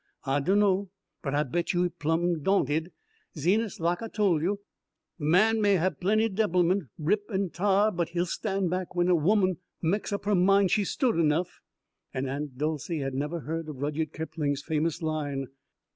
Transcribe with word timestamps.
"I 0.25 0.39
dunno 0.39 0.89
but 1.21 1.35
I 1.35 1.43
bet 1.43 1.73
you 1.73 1.83
he 1.83 1.89
plumb 1.89 2.41
da'nted. 2.41 2.91
Zenas, 3.37 3.79
lak 3.79 4.01
I 4.01 4.07
tol' 4.07 4.41
you 4.41 4.59
man 5.19 5.61
may 5.61 5.75
hab 5.75 5.99
plenty 5.99 6.27
debbilment, 6.27 6.85
rip 6.97 7.29
en 7.31 7.51
t'ar, 7.51 7.91
but 7.91 8.09
he'll 8.09 8.25
stan' 8.25 8.67
back 8.67 8.95
whenas 8.95 9.11
a 9.11 9.13
ooman 9.17 9.57
meks 9.79 10.11
up 10.11 10.25
her 10.25 10.33
min' 10.33 10.69
she 10.69 10.85
stood 10.85 11.17
enough." 11.19 11.61
And 12.15 12.27
Aunt 12.27 12.57
Dolcey 12.57 12.97
had 13.03 13.13
never 13.13 13.41
heard 13.41 13.69
of 13.69 13.79
Rudyard 13.83 14.11
Kipling's 14.11 14.63
famous 14.63 15.03
line. 15.03 15.49